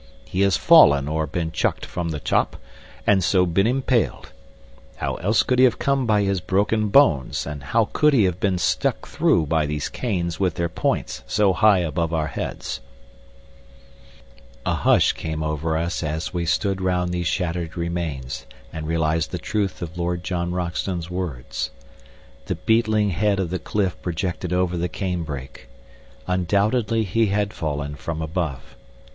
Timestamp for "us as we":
15.77-16.47